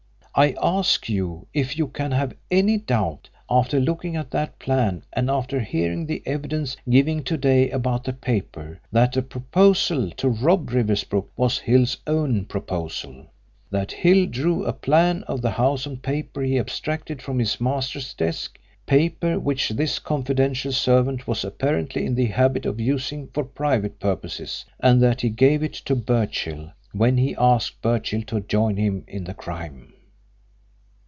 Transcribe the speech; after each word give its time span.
I 0.33 0.55
ask 0.63 1.09
you 1.09 1.47
if 1.53 1.77
you 1.77 1.87
can 1.89 2.11
have 2.13 2.33
any 2.49 2.77
doubt, 2.77 3.29
after 3.49 3.81
looking 3.81 4.15
at 4.15 4.31
that 4.31 4.59
plan 4.59 5.03
and 5.11 5.29
after 5.29 5.59
hearing 5.59 6.05
the 6.05 6.23
evidence 6.25 6.77
given 6.89 7.23
to 7.23 7.35
day 7.35 7.69
about 7.69 8.05
the 8.05 8.13
paper, 8.13 8.79
that 8.93 9.11
the 9.11 9.23
proposal 9.23 10.09
to 10.11 10.29
rob 10.29 10.71
Riversbrook 10.71 11.27
was 11.35 11.57
Hill's 11.59 11.97
own 12.07 12.45
proposal, 12.45 13.25
that 13.71 13.91
Hill 13.91 14.25
drew 14.25 14.63
a 14.63 14.71
plan 14.71 15.23
of 15.23 15.41
the 15.41 15.51
house 15.51 15.85
on 15.85 15.97
paper 15.97 16.41
he 16.43 16.57
abstracted 16.57 17.21
from 17.21 17.37
his 17.37 17.59
master's 17.59 18.13
desk 18.13 18.57
paper 18.85 19.37
which 19.37 19.71
this 19.71 19.99
confidential 19.99 20.71
servant 20.71 21.27
was 21.27 21.43
apparently 21.43 22.05
in 22.05 22.15
the 22.15 22.27
habit 22.27 22.65
of 22.65 22.79
using 22.79 23.27
for 23.33 23.43
private 23.43 23.99
purposes 23.99 24.63
and 24.79 25.03
that 25.03 25.19
he 25.19 25.29
gave 25.29 25.61
it 25.61 25.73
to 25.73 25.93
Birchill 25.93 26.71
when 26.93 27.17
he 27.17 27.35
asked 27.35 27.81
Birchill 27.81 28.21
to 28.27 28.39
join 28.39 28.77
him 28.77 29.03
in 29.09 29.25
the 29.25 29.33
crime? 29.33 29.89